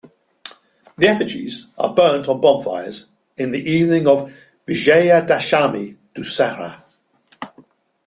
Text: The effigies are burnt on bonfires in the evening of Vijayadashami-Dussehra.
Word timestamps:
The 0.97 1.07
effigies 1.07 1.67
are 1.77 1.93
burnt 1.93 2.27
on 2.27 2.41
bonfires 2.41 3.11
in 3.37 3.51
the 3.51 3.61
evening 3.71 4.07
of 4.07 4.33
Vijayadashami-Dussehra. 4.67 6.81